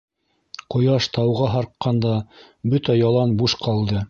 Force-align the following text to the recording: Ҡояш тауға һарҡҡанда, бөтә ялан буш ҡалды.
Ҡояш 0.75 1.09
тауға 1.17 1.51
һарҡҡанда, 1.57 2.17
бөтә 2.75 2.97
ялан 3.05 3.41
буш 3.45 3.61
ҡалды. 3.67 3.99